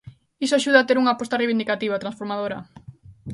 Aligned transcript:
Iso 0.45 0.55
axuda 0.55 0.77
a 0.81 0.87
ter 0.87 0.97
unha 1.01 1.13
aposta 1.15 1.39
reivindicativa, 1.41 2.01
transformadora. 2.03 2.57